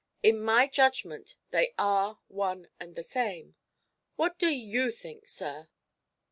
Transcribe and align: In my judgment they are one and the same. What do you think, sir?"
In 0.23 0.41
my 0.41 0.65
judgment 0.65 1.37
they 1.51 1.75
are 1.77 2.17
one 2.27 2.69
and 2.79 2.95
the 2.95 3.03
same. 3.03 3.55
What 4.15 4.39
do 4.39 4.47
you 4.49 4.89
think, 4.89 5.27
sir?" 5.29 5.69